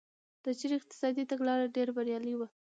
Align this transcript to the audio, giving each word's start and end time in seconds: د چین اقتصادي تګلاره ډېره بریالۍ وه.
د 0.43 0.45
چین 0.59 0.71
اقتصادي 0.79 1.23
تګلاره 1.31 1.73
ډېره 1.75 1.91
بریالۍ 1.97 2.33
وه. 2.37 2.47